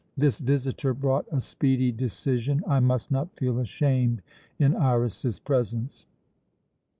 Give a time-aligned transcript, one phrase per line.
[0.17, 2.63] "This visitor brought a speedy decision.
[2.67, 4.23] I must not feel ashamed
[4.57, 6.07] in Iras's presence."